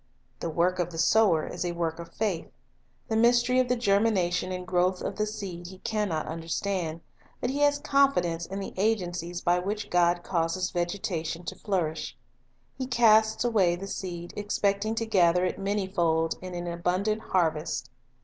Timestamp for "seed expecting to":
13.85-15.05